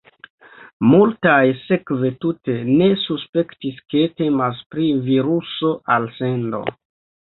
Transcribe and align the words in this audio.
Multaj 0.91 1.43
sekve 1.65 2.11
tute 2.25 2.57
ne 2.71 2.89
suspektis, 3.05 3.79
ke 3.95 4.05
temas 4.19 4.67
pri 4.75 4.93
viruso-alsendo. 5.13 6.69